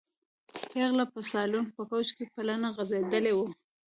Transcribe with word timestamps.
پېغله 0.71 1.05
د 1.13 1.15
سالون 1.31 1.65
په 1.75 1.81
کوچ 1.89 2.07
کې 2.15 2.23
پلنه 2.33 2.69
غځېدلې 2.75 3.33
وه. 3.37 3.47